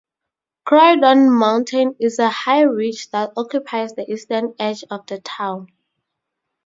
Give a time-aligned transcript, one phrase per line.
[0.65, 5.67] Croydon Mountain is a high ridge that occupies the eastern edge of the town.